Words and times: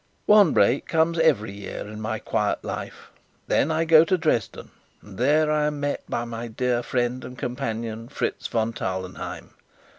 One 0.25 0.51
break 0.51 0.87
comes 0.87 1.19
every 1.19 1.51
year 1.51 1.81
in 1.81 2.01
my 2.01 2.17
quiet 2.17 2.65
life. 2.65 3.11
Then 3.45 3.69
I 3.69 3.85
go 3.85 4.03
to 4.05 4.17
Dresden, 4.17 4.71
and 5.03 5.19
there 5.19 5.51
I 5.51 5.67
am 5.67 5.79
met 5.79 6.01
by 6.09 6.25
my 6.25 6.47
dear 6.47 6.81
friend 6.81 7.23
and 7.23 7.37
companion, 7.37 8.09
Fritz 8.09 8.47
von 8.47 8.73
Tarlenheim. 8.73 9.51